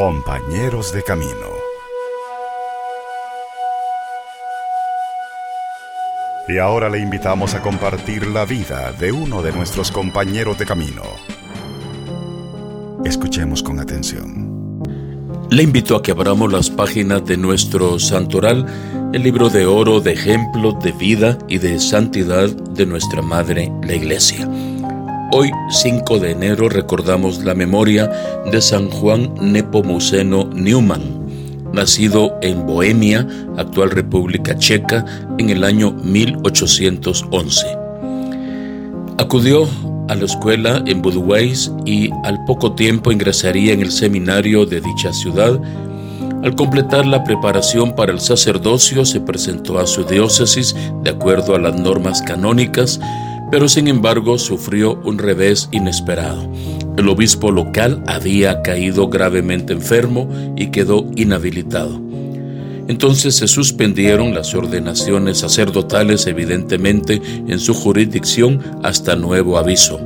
Compañeros 0.00 0.94
de 0.94 1.02
Camino. 1.02 1.30
Y 6.48 6.56
ahora 6.56 6.88
le 6.88 7.00
invitamos 7.00 7.54
a 7.54 7.60
compartir 7.60 8.26
la 8.28 8.46
vida 8.46 8.92
de 8.92 9.12
uno 9.12 9.42
de 9.42 9.52
nuestros 9.52 9.90
compañeros 9.90 10.58
de 10.58 10.64
camino. 10.64 11.02
Escuchemos 13.04 13.62
con 13.62 13.78
atención. 13.78 14.80
Le 15.50 15.62
invito 15.64 15.94
a 15.96 16.02
que 16.02 16.12
abramos 16.12 16.50
las 16.50 16.70
páginas 16.70 17.22
de 17.26 17.36
nuestro 17.36 17.98
santoral, 17.98 18.64
el 19.12 19.22
libro 19.22 19.50
de 19.50 19.66
oro 19.66 20.00
de 20.00 20.12
ejemplos 20.12 20.82
de 20.82 20.92
vida 20.92 21.36
y 21.46 21.58
de 21.58 21.78
santidad 21.78 22.48
de 22.48 22.86
nuestra 22.86 23.20
Madre, 23.20 23.70
la 23.82 23.92
Iglesia. 23.92 24.48
Hoy, 25.32 25.52
5 25.68 26.18
de 26.18 26.32
enero, 26.32 26.68
recordamos 26.68 27.44
la 27.44 27.54
memoria 27.54 28.10
de 28.50 28.60
San 28.60 28.90
Juan 28.90 29.32
Nepomuceno 29.40 30.50
Newman, 30.52 31.02
nacido 31.72 32.36
en 32.42 32.66
Bohemia, 32.66 33.28
actual 33.56 33.92
República 33.92 34.58
Checa, 34.58 35.04
en 35.38 35.50
el 35.50 35.62
año 35.62 35.92
1811. 35.92 37.64
Acudió 39.18 39.68
a 40.08 40.16
la 40.16 40.24
escuela 40.24 40.82
en 40.84 41.00
Budweis 41.00 41.70
y 41.86 42.10
al 42.24 42.44
poco 42.44 42.72
tiempo 42.72 43.12
ingresaría 43.12 43.72
en 43.72 43.82
el 43.82 43.92
seminario 43.92 44.66
de 44.66 44.80
dicha 44.80 45.12
ciudad. 45.12 45.60
Al 46.42 46.56
completar 46.56 47.06
la 47.06 47.22
preparación 47.22 47.94
para 47.94 48.10
el 48.10 48.18
sacerdocio, 48.18 49.04
se 49.04 49.20
presentó 49.20 49.78
a 49.78 49.86
su 49.86 50.02
diócesis 50.02 50.74
de 51.04 51.10
acuerdo 51.10 51.54
a 51.54 51.60
las 51.60 51.78
normas 51.78 52.20
canónicas, 52.20 52.98
pero 53.50 53.68
sin 53.68 53.88
embargo 53.88 54.38
sufrió 54.38 54.94
un 55.04 55.18
revés 55.18 55.68
inesperado. 55.72 56.50
El 56.96 57.08
obispo 57.08 57.50
local 57.50 58.02
había 58.06 58.62
caído 58.62 59.08
gravemente 59.08 59.72
enfermo 59.72 60.28
y 60.56 60.68
quedó 60.68 61.06
inhabilitado. 61.16 62.00
Entonces 62.88 63.36
se 63.36 63.48
suspendieron 63.48 64.34
las 64.34 64.54
ordenaciones 64.54 65.38
sacerdotales 65.38 66.26
evidentemente 66.26 67.22
en 67.46 67.58
su 67.58 67.72
jurisdicción 67.72 68.60
hasta 68.82 69.16
nuevo 69.16 69.58
aviso. 69.58 70.00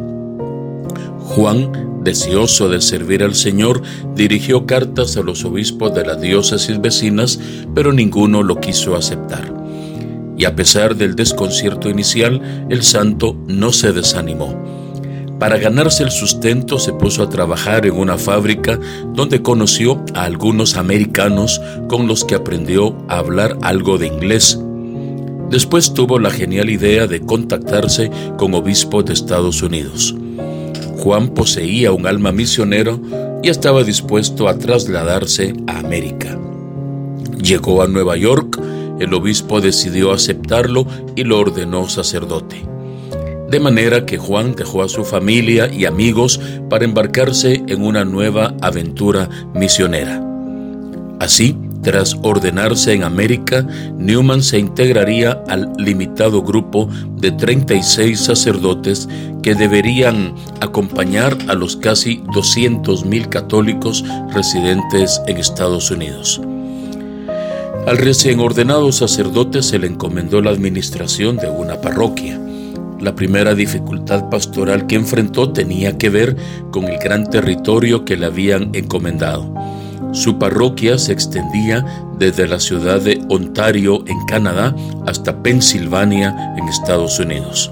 Juan, 1.20 2.02
deseoso 2.04 2.68
de 2.68 2.82
servir 2.82 3.22
al 3.22 3.34
Señor, 3.34 3.82
dirigió 4.14 4.66
cartas 4.66 5.16
a 5.16 5.22
los 5.22 5.44
obispos 5.44 5.94
de 5.94 6.04
las 6.04 6.20
diócesis 6.20 6.80
vecinas, 6.80 7.40
pero 7.74 7.92
ninguno 7.92 8.42
lo 8.42 8.60
quiso 8.60 8.94
aceptar 8.94 9.63
y 10.36 10.44
a 10.44 10.56
pesar 10.56 10.96
del 10.96 11.14
desconcierto 11.14 11.88
inicial, 11.88 12.66
el 12.70 12.82
santo 12.82 13.36
no 13.46 13.72
se 13.72 13.92
desanimó. 13.92 14.74
Para 15.38 15.58
ganarse 15.58 16.04
el 16.04 16.10
sustento 16.10 16.78
se 16.78 16.92
puso 16.92 17.22
a 17.22 17.28
trabajar 17.28 17.86
en 17.86 17.94
una 17.94 18.16
fábrica 18.18 18.78
donde 19.12 19.42
conoció 19.42 20.02
a 20.14 20.24
algunos 20.24 20.76
americanos 20.76 21.60
con 21.88 22.06
los 22.06 22.24
que 22.24 22.34
aprendió 22.34 22.96
a 23.08 23.18
hablar 23.18 23.58
algo 23.62 23.98
de 23.98 24.06
inglés. 24.06 24.58
Después 25.50 25.92
tuvo 25.92 26.18
la 26.18 26.30
genial 26.30 26.70
idea 26.70 27.06
de 27.06 27.20
contactarse 27.20 28.10
con 28.38 28.54
obispos 28.54 29.04
de 29.04 29.12
Estados 29.12 29.62
Unidos. 29.62 30.14
Juan 30.98 31.28
poseía 31.28 31.92
un 31.92 32.06
alma 32.06 32.32
misionero 32.32 32.98
y 33.42 33.50
estaba 33.50 33.82
dispuesto 33.82 34.48
a 34.48 34.58
trasladarse 34.58 35.52
a 35.66 35.80
América. 35.80 36.38
Llegó 37.42 37.82
a 37.82 37.88
Nueva 37.88 38.16
York 38.16 38.58
el 39.00 39.14
obispo 39.14 39.60
decidió 39.60 40.12
aceptarlo 40.12 40.86
y 41.16 41.24
lo 41.24 41.38
ordenó 41.38 41.88
sacerdote. 41.88 42.66
De 43.50 43.60
manera 43.60 44.06
que 44.06 44.18
Juan 44.18 44.54
dejó 44.54 44.82
a 44.82 44.88
su 44.88 45.04
familia 45.04 45.72
y 45.72 45.84
amigos 45.84 46.40
para 46.68 46.84
embarcarse 46.84 47.62
en 47.66 47.82
una 47.82 48.04
nueva 48.04 48.54
aventura 48.60 49.28
misionera. 49.54 50.22
Así, 51.20 51.56
tras 51.84 52.16
ordenarse 52.22 52.94
en 52.94 53.04
América, 53.04 53.66
Newman 53.98 54.42
se 54.42 54.58
integraría 54.58 55.42
al 55.48 55.70
limitado 55.76 56.42
grupo 56.42 56.88
de 57.16 57.30
36 57.30 58.18
sacerdotes 58.18 59.06
que 59.42 59.54
deberían 59.54 60.34
acompañar 60.60 61.36
a 61.46 61.54
los 61.54 61.76
casi 61.76 62.22
200.000 62.22 63.28
católicos 63.28 64.02
residentes 64.32 65.20
en 65.26 65.36
Estados 65.36 65.90
Unidos. 65.90 66.40
Al 67.86 67.98
recién 67.98 68.40
ordenado 68.40 68.92
sacerdote 68.92 69.62
se 69.62 69.78
le 69.78 69.86
encomendó 69.86 70.40
la 70.40 70.50
administración 70.50 71.36
de 71.36 71.50
una 71.50 71.82
parroquia. 71.82 72.40
La 72.98 73.14
primera 73.14 73.54
dificultad 73.54 74.30
pastoral 74.30 74.86
que 74.86 74.94
enfrentó 74.94 75.52
tenía 75.52 75.98
que 75.98 76.08
ver 76.08 76.34
con 76.70 76.84
el 76.84 76.98
gran 76.98 77.28
territorio 77.28 78.06
que 78.06 78.16
le 78.16 78.24
habían 78.24 78.70
encomendado. 78.74 79.52
Su 80.12 80.38
parroquia 80.38 80.96
se 80.96 81.12
extendía 81.12 81.84
desde 82.18 82.48
la 82.48 82.58
ciudad 82.58 83.02
de 83.02 83.22
Ontario 83.28 84.02
en 84.06 84.24
Canadá 84.24 84.74
hasta 85.06 85.42
Pensilvania 85.42 86.54
en 86.56 86.66
Estados 86.68 87.18
Unidos. 87.18 87.70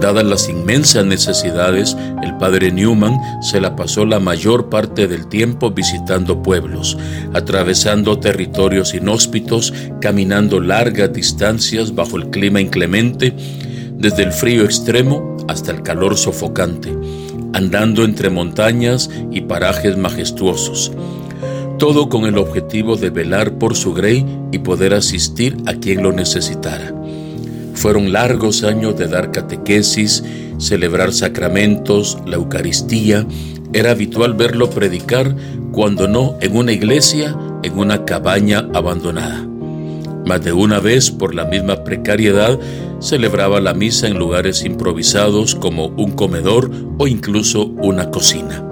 Dadas 0.00 0.24
las 0.24 0.48
inmensas 0.48 1.06
necesidades, 1.06 1.96
el 2.22 2.36
padre 2.36 2.70
Newman 2.72 3.16
se 3.42 3.60
la 3.60 3.76
pasó 3.76 4.04
la 4.04 4.18
mayor 4.18 4.68
parte 4.68 5.06
del 5.06 5.28
tiempo 5.28 5.70
visitando 5.70 6.42
pueblos, 6.42 6.98
atravesando 7.32 8.18
territorios 8.18 8.94
inhóspitos, 8.94 9.72
caminando 10.00 10.60
largas 10.60 11.12
distancias 11.12 11.94
bajo 11.94 12.16
el 12.16 12.30
clima 12.30 12.60
inclemente, 12.60 13.34
desde 13.96 14.24
el 14.24 14.32
frío 14.32 14.64
extremo 14.64 15.36
hasta 15.48 15.70
el 15.70 15.82
calor 15.82 16.18
sofocante, 16.18 16.96
andando 17.52 18.04
entre 18.04 18.30
montañas 18.30 19.08
y 19.30 19.42
parajes 19.42 19.96
majestuosos. 19.96 20.92
Todo 21.78 22.08
con 22.08 22.24
el 22.26 22.36
objetivo 22.38 22.96
de 22.96 23.10
velar 23.10 23.58
por 23.58 23.74
su 23.76 23.94
grey 23.94 24.26
y 24.52 24.58
poder 24.58 24.94
asistir 24.94 25.56
a 25.66 25.74
quien 25.74 26.02
lo 26.02 26.12
necesitara. 26.12 26.92
Fueron 27.74 28.12
largos 28.12 28.64
años 28.64 28.96
de 28.96 29.08
dar 29.08 29.30
catequesis, 29.30 30.24
celebrar 30.58 31.12
sacramentos, 31.12 32.18
la 32.26 32.36
Eucaristía. 32.36 33.26
Era 33.72 33.90
habitual 33.90 34.34
verlo 34.34 34.70
predicar, 34.70 35.34
cuando 35.72 36.08
no 36.08 36.36
en 36.40 36.56
una 36.56 36.72
iglesia, 36.72 37.36
en 37.62 37.78
una 37.78 38.04
cabaña 38.04 38.68
abandonada. 38.72 39.46
Más 40.24 40.42
de 40.42 40.52
una 40.52 40.78
vez, 40.78 41.10
por 41.10 41.34
la 41.34 41.44
misma 41.44 41.84
precariedad, 41.84 42.58
celebraba 43.00 43.60
la 43.60 43.74
misa 43.74 44.06
en 44.06 44.18
lugares 44.18 44.64
improvisados 44.64 45.54
como 45.54 45.88
un 45.88 46.12
comedor 46.12 46.70
o 46.98 47.06
incluso 47.06 47.66
una 47.66 48.10
cocina. 48.10 48.64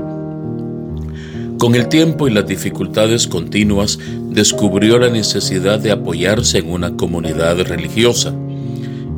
Con 1.59 1.75
el 1.75 1.89
tiempo 1.89 2.27
y 2.27 2.33
las 2.33 2.47
dificultades 2.47 3.29
continuas, 3.29 3.99
descubrió 4.31 4.99
la 4.99 5.11
necesidad 5.11 5.79
de 5.79 5.93
apoyarse 5.93 6.59
en 6.59 6.71
una 6.71 6.97
comunidad 6.97 7.61
religiosa. 7.61 8.35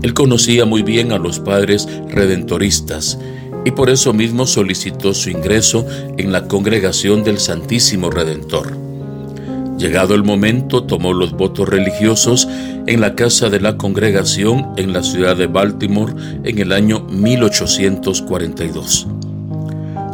Él 0.05 0.13
conocía 0.13 0.67
muy 0.67 0.83
bien 0.83 1.13
a 1.13 1.19
los 1.19 1.41
padres 1.41 1.89
redentoristas 2.11 3.19
y 3.65 3.71
por 3.71 3.89
eso 3.89 4.13
mismo 4.13 4.47
solicitó 4.47 5.15
su 5.15 5.31
ingreso 5.31 5.87
en 6.19 6.31
la 6.31 6.47
congregación 6.47 7.25
del 7.25 7.39
Santísimo 7.39 8.11
Redentor. 8.11 8.77
Llegado 9.79 10.15
el 10.15 10.23
momento, 10.23 10.85
tomó 10.85 11.15
los 11.15 11.33
votos 11.33 11.71
religiosos 11.71 12.47
en 12.87 13.01
la 13.01 13.15
casa 13.15 13.49
de 13.49 13.61
la 13.61 13.79
congregación 13.79 14.75
en 14.77 14.93
la 14.93 15.03
ciudad 15.03 15.39
de 15.39 15.47
Baltimore 15.47 16.13
en 16.45 16.59
el 16.59 16.73
año 16.73 17.01
1842. 17.09 19.07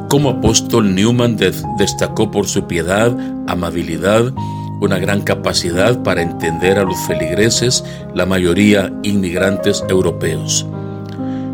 Como 0.08 0.30
apóstol, 0.30 0.94
Newman 0.94 1.36
destacó 1.36 2.30
por 2.30 2.46
su 2.46 2.68
piedad, 2.68 3.12
amabilidad, 3.48 4.32
una 4.80 4.98
gran 4.98 5.22
capacidad 5.22 6.02
para 6.02 6.22
entender 6.22 6.78
a 6.78 6.84
los 6.84 6.98
feligreses, 7.06 7.84
la 8.14 8.26
mayoría 8.26 8.92
inmigrantes 9.02 9.84
europeos. 9.88 10.66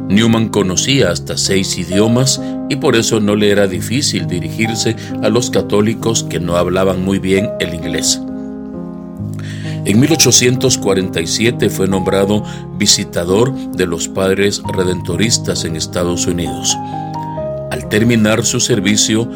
Newman 0.09 0.49
conocía 0.49 1.11
hasta 1.11 1.37
seis 1.37 1.77
idiomas 1.79 2.41
y 2.69 2.77
por 2.77 2.95
eso 2.95 3.21
no 3.21 3.35
le 3.35 3.51
era 3.51 3.67
difícil 3.67 4.27
dirigirse 4.27 4.95
a 5.23 5.28
los 5.28 5.51
católicos 5.51 6.23
que 6.23 6.39
no 6.39 6.57
hablaban 6.57 7.05
muy 7.05 7.19
bien 7.19 7.51
el 7.59 7.75
inglés. 7.75 8.21
En 9.84 10.01
1847 10.01 11.71
fue 11.71 11.87
nombrado 11.87 12.43
visitador 12.77 13.55
de 13.72 13.87
los 13.87 14.09
padres 14.09 14.61
redentoristas 14.75 15.65
en 15.65 15.77
Estados 15.77 16.27
Unidos. 16.27 16.77
Al 17.71 17.89
terminar 17.89 18.45
su 18.45 18.59
servicio, 18.59 19.31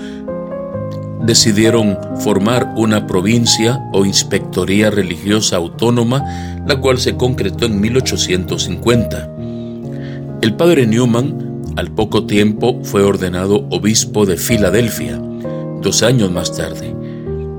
decidieron 1.23 1.99
formar 2.21 2.75
una 2.77 3.07
provincia 3.07 3.81
o 3.93 4.05
inspectoría 4.05 4.91
religiosa 4.91 5.57
autónoma, 5.57 6.23
la 6.67 6.81
cual 6.81 6.99
se 6.99 7.17
concretó 7.17 7.67
en 7.67 7.81
1850. 7.81 9.31
El 10.43 10.55
padre 10.55 10.87
Newman, 10.87 11.63
al 11.77 11.91
poco 11.93 12.25
tiempo, 12.25 12.81
fue 12.83 13.03
ordenado 13.03 13.67
obispo 13.71 14.27
de 14.27 14.37
Filadelfia, 14.37 15.21
dos 15.83 16.03
años 16.03 16.31
más 16.31 16.57
tarde. 16.57 16.95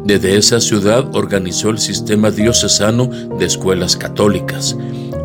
Desde 0.04 0.36
esa 0.36 0.60
ciudad 0.60 1.16
organizó 1.16 1.70
el 1.70 1.78
sistema 1.78 2.32
diocesano 2.32 3.08
de 3.38 3.46
escuelas 3.46 3.96
católicas, 3.96 4.76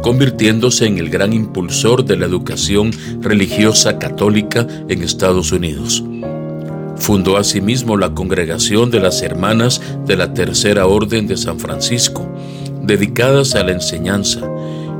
convirtiéndose 0.03 0.87
en 0.87 0.99
el 0.99 1.09
gran 1.09 1.33
impulsor 1.33 2.05
de 2.05 2.17
la 2.17 2.27
educación 2.27 2.91
religiosa 3.21 3.99
católica 3.99 4.67
en 4.89 5.03
Estados 5.03 5.51
Unidos. 5.51 6.05
Fundó 6.97 7.37
asimismo 7.37 7.97
la 7.97 8.15
congregación 8.15 8.91
de 8.91 9.01
las 9.01 9.23
Hermanas 9.23 9.81
de 10.07 10.17
la 10.17 10.35
Tercera 10.35 10.87
Orden 10.87 11.27
de 11.27 11.37
San 11.37 11.59
Francisco, 11.59 12.27
dedicadas 12.83 13.55
a 13.55 13.65
la 13.65 13.73
enseñanza, 13.73 14.41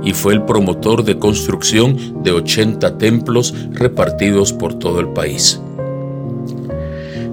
y 0.03 0.13
fue 0.13 0.35
el 0.35 0.45
promotor 0.45 1.05
de 1.05 1.19
construcción 1.19 2.23
de 2.23 2.33
80 2.33 2.99
templos 2.99 3.55
repartidos 3.73 4.53
por 4.53 4.75
todo 4.75 5.01
el 5.01 5.09
país. 5.09 5.61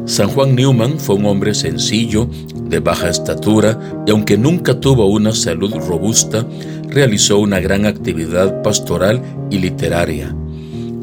San 0.05 0.27
Juan 0.29 0.55
Newman 0.55 0.99
fue 0.99 1.15
un 1.15 1.25
hombre 1.25 1.53
sencillo, 1.53 2.27
de 2.55 2.79
baja 2.79 3.09
estatura, 3.09 3.79
y 4.05 4.11
aunque 4.11 4.37
nunca 4.37 4.79
tuvo 4.79 5.05
una 5.05 5.33
salud 5.33 5.73
robusta, 5.75 6.45
realizó 6.89 7.39
una 7.39 7.59
gran 7.59 7.85
actividad 7.85 8.61
pastoral 8.63 9.21
y 9.49 9.59
literaria. 9.59 10.35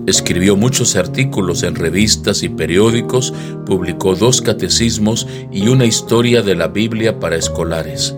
Escribió 0.07 0.57
muchos 0.57 0.97
artículos 0.97 1.63
en 1.63 1.75
revistas 1.75 2.43
y 2.43 2.49
periódicos, 2.49 3.33
publicó 3.67 4.15
dos 4.15 4.41
catecismos 4.41 5.27
y 5.53 5.69
una 5.69 5.85
historia 5.85 6.43
de 6.43 6.55
la 6.55 6.69
Biblia 6.69 7.21
para 7.21 7.37
escolares. 7.37 8.15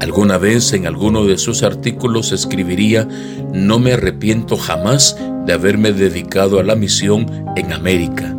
Alguna 0.00 0.38
vez 0.38 0.72
en 0.72 0.86
alguno 0.86 1.24
de 1.24 1.38
sus 1.38 1.62
artículos 1.62 2.32
escribiría, 2.32 3.06
no 3.52 3.78
me 3.78 3.92
arrepiento 3.92 4.56
jamás 4.56 5.16
de 5.44 5.52
haberme 5.52 5.92
dedicado 5.92 6.60
a 6.60 6.62
la 6.62 6.76
misión 6.76 7.26
en 7.56 7.72
América, 7.72 8.34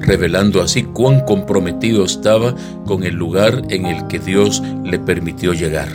revelando 0.00 0.60
así 0.60 0.82
cuán 0.82 1.20
comprometido 1.20 2.04
estaba 2.04 2.54
con 2.84 3.04
el 3.04 3.14
lugar 3.14 3.62
en 3.70 3.86
el 3.86 4.06
que 4.08 4.18
Dios 4.18 4.62
le 4.84 4.98
permitió 4.98 5.52
llegar. 5.52 5.88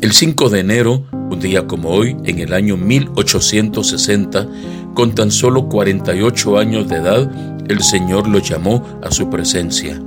El 0.00 0.12
5 0.12 0.48
de 0.48 0.60
enero 0.60 1.04
un 1.32 1.40
día 1.40 1.66
como 1.66 1.88
hoy, 1.88 2.14
en 2.24 2.38
el 2.40 2.52
año 2.52 2.76
1860, 2.76 4.46
con 4.94 5.14
tan 5.14 5.30
solo 5.30 5.66
48 5.68 6.58
años 6.58 6.86
de 6.88 6.96
edad, 6.96 7.30
el 7.68 7.82
Señor 7.82 8.28
lo 8.28 8.38
llamó 8.38 8.84
a 9.02 9.10
su 9.10 9.30
presencia. 9.30 9.98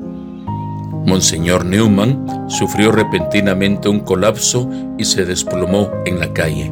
Monseñor 1.05 1.65
Newman 1.65 2.45
sufrió 2.47 2.91
repentinamente 2.91 3.89
un 3.89 4.01
colapso 4.01 4.69
y 4.99 5.05
se 5.05 5.25
desplomó 5.25 5.89
en 6.05 6.19
la 6.19 6.31
calle. 6.31 6.71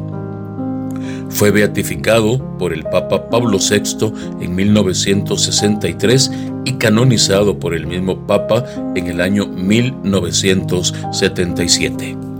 Fue 1.30 1.50
beatificado 1.50 2.38
por 2.56 2.72
el 2.72 2.84
Papa 2.84 3.28
Pablo 3.28 3.58
VI 3.58 4.12
en 4.40 4.54
1963 4.54 6.30
y 6.64 6.74
canonizado 6.74 7.58
por 7.58 7.74
el 7.74 7.88
mismo 7.88 8.24
Papa 8.26 8.64
en 8.94 9.08
el 9.08 9.20
año 9.20 9.46
1977. 9.46 12.33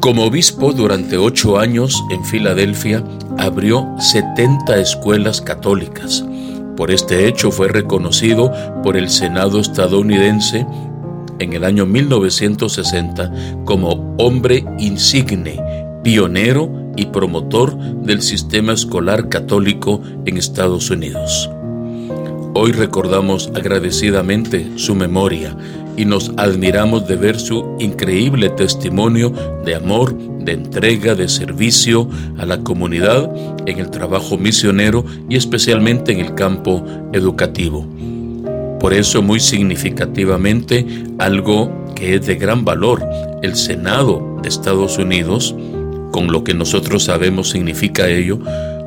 Como 0.00 0.24
obispo 0.24 0.72
durante 0.72 1.18
ocho 1.18 1.58
años 1.58 2.02
en 2.10 2.24
Filadelfia, 2.24 3.04
abrió 3.36 3.86
70 3.98 4.78
escuelas 4.78 5.42
católicas. 5.42 6.24
Por 6.74 6.90
este 6.90 7.28
hecho 7.28 7.50
fue 7.50 7.68
reconocido 7.68 8.50
por 8.82 8.96
el 8.96 9.10
Senado 9.10 9.60
estadounidense 9.60 10.66
en 11.38 11.52
el 11.52 11.64
año 11.64 11.84
1960 11.84 13.30
como 13.66 14.14
hombre 14.16 14.64
insigne, 14.78 15.62
pionero 16.02 16.92
y 16.96 17.06
promotor 17.06 17.76
del 17.76 18.22
sistema 18.22 18.72
escolar 18.72 19.28
católico 19.28 20.00
en 20.24 20.38
Estados 20.38 20.88
Unidos. 20.88 21.50
Hoy 22.54 22.72
recordamos 22.72 23.52
agradecidamente 23.54 24.72
su 24.76 24.94
memoria 24.94 25.54
y 26.00 26.06
nos 26.06 26.32
admiramos 26.38 27.06
de 27.06 27.16
ver 27.16 27.38
su 27.38 27.76
increíble 27.78 28.48
testimonio 28.48 29.34
de 29.66 29.74
amor, 29.74 30.16
de 30.16 30.52
entrega, 30.52 31.14
de 31.14 31.28
servicio 31.28 32.08
a 32.38 32.46
la 32.46 32.62
comunidad 32.62 33.30
en 33.66 33.78
el 33.78 33.90
trabajo 33.90 34.38
misionero 34.38 35.04
y 35.28 35.36
especialmente 35.36 36.12
en 36.12 36.20
el 36.20 36.34
campo 36.34 36.82
educativo. 37.12 37.86
Por 38.80 38.94
eso 38.94 39.20
muy 39.20 39.40
significativamente 39.40 40.86
algo 41.18 41.70
que 41.94 42.14
es 42.14 42.26
de 42.26 42.36
gran 42.36 42.64
valor, 42.64 43.04
el 43.42 43.54
Senado 43.54 44.38
de 44.42 44.48
Estados 44.48 44.96
Unidos, 44.96 45.54
con 46.12 46.32
lo 46.32 46.44
que 46.44 46.54
nosotros 46.54 47.04
sabemos 47.04 47.50
significa 47.50 48.08
ello, 48.08 48.38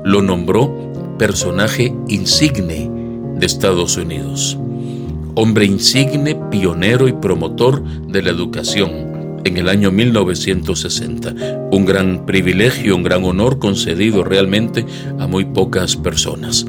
lo 0.03 0.23
nombró 0.23 1.15
personaje 1.19 1.93
insigne 2.07 2.89
de 3.35 3.45
Estados 3.45 3.97
Unidos 3.97 4.57
hombre 5.35 5.65
insigne, 5.65 6.35
pionero 6.51 7.07
y 7.07 7.13
promotor 7.13 7.83
de 7.83 8.21
la 8.21 8.29
educación 8.29 9.41
en 9.45 9.57
el 9.57 9.69
año 9.69 9.91
1960. 9.91 11.69
Un 11.71 11.85
gran 11.85 12.25
privilegio, 12.25 12.95
un 12.95 13.03
gran 13.03 13.23
honor 13.23 13.59
concedido 13.59 14.23
realmente 14.23 14.85
a 15.19 15.27
muy 15.27 15.45
pocas 15.45 15.95
personas. 15.95 16.65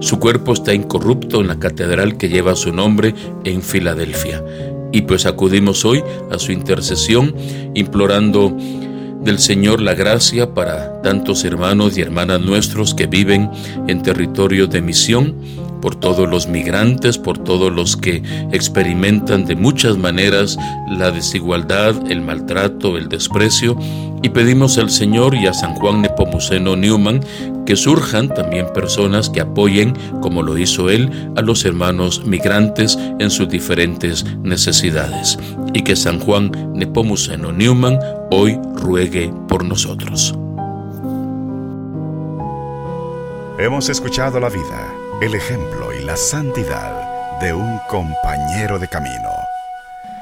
Su 0.00 0.18
cuerpo 0.18 0.52
está 0.52 0.74
incorrupto 0.74 1.40
en 1.40 1.48
la 1.48 1.58
catedral 1.58 2.16
que 2.16 2.28
lleva 2.28 2.54
su 2.54 2.72
nombre 2.72 3.14
en 3.44 3.62
Filadelfia. 3.62 4.44
Y 4.92 5.02
pues 5.02 5.26
acudimos 5.26 5.84
hoy 5.84 6.02
a 6.30 6.38
su 6.38 6.52
intercesión 6.52 7.34
implorando 7.74 8.56
del 9.22 9.38
Señor 9.38 9.80
la 9.80 9.94
gracia 9.94 10.54
para 10.54 11.02
tantos 11.02 11.44
hermanos 11.44 11.98
y 11.98 12.02
hermanas 12.02 12.40
nuestros 12.40 12.94
que 12.94 13.06
viven 13.06 13.50
en 13.88 14.02
territorio 14.02 14.68
de 14.68 14.80
misión 14.80 15.34
por 15.80 15.94
todos 15.94 16.28
los 16.28 16.48
migrantes, 16.48 17.18
por 17.18 17.38
todos 17.38 17.72
los 17.72 17.96
que 17.96 18.22
experimentan 18.52 19.44
de 19.44 19.56
muchas 19.56 19.96
maneras 19.96 20.58
la 20.88 21.10
desigualdad, 21.10 21.94
el 22.10 22.20
maltrato, 22.20 22.96
el 22.96 23.08
desprecio, 23.08 23.76
y 24.22 24.30
pedimos 24.30 24.78
al 24.78 24.90
Señor 24.90 25.34
y 25.34 25.46
a 25.46 25.54
San 25.54 25.74
Juan 25.74 26.02
Nepomuceno 26.02 26.74
Newman 26.76 27.20
que 27.66 27.76
surjan 27.76 28.32
también 28.32 28.72
personas 28.72 29.28
que 29.28 29.40
apoyen, 29.40 29.94
como 30.22 30.42
lo 30.42 30.56
hizo 30.56 30.88
él, 30.88 31.10
a 31.36 31.42
los 31.42 31.64
hermanos 31.64 32.24
migrantes 32.24 32.96
en 33.18 33.30
sus 33.30 33.48
diferentes 33.48 34.24
necesidades, 34.42 35.38
y 35.74 35.82
que 35.82 35.96
San 35.96 36.20
Juan 36.20 36.52
Nepomuceno 36.74 37.52
Newman 37.52 37.98
hoy 38.30 38.58
ruegue 38.74 39.32
por 39.48 39.64
nosotros. 39.64 40.34
Hemos 43.58 43.88
escuchado 43.88 44.38
la 44.38 44.48
vida 44.48 45.05
el 45.20 45.34
ejemplo 45.34 45.94
y 45.94 46.04
la 46.04 46.16
santidad 46.16 47.40
de 47.40 47.54
un 47.54 47.78
compañero 47.88 48.78
de 48.78 48.86
camino. 48.86 49.30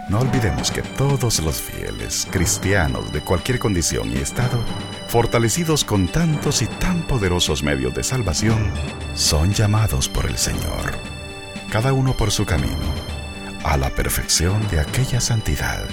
No 0.08 0.20
olvidemos 0.20 0.70
que 0.70 0.82
todos 0.82 1.40
los 1.40 1.60
fieles 1.60 2.28
cristianos 2.30 3.12
de 3.12 3.20
cualquier 3.20 3.58
condición 3.58 4.12
y 4.12 4.18
estado, 4.18 4.60
fortalecidos 5.08 5.82
con 5.82 6.06
tantos 6.06 6.62
y 6.62 6.66
tan 6.66 7.02
poderosos 7.08 7.62
medios 7.64 7.92
de 7.94 8.04
salvación, 8.04 8.70
son 9.14 9.52
llamados 9.52 10.08
por 10.08 10.26
el 10.26 10.38
Señor, 10.38 10.92
cada 11.72 11.92
uno 11.92 12.16
por 12.16 12.30
su 12.30 12.44
camino, 12.44 12.94
a 13.64 13.76
la 13.76 13.90
perfección 13.90 14.66
de 14.68 14.78
aquella 14.78 15.20
santidad 15.20 15.84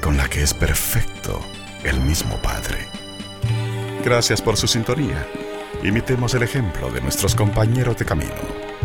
con 0.00 0.16
la 0.16 0.28
que 0.28 0.42
es 0.42 0.54
perfecto 0.54 1.40
el 1.84 2.00
mismo 2.00 2.36
Padre. 2.36 2.88
Gracias 4.02 4.40
por 4.40 4.56
su 4.56 4.68
sintonía 4.68 5.26
Imitemos 5.82 6.34
el 6.34 6.42
ejemplo 6.42 6.90
de 6.90 7.00
nuestros 7.00 7.34
compañeros 7.34 7.96
de 7.98 8.04
camino 8.04 8.75